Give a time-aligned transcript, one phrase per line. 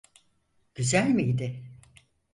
[0.75, 1.63] Güzel miydi?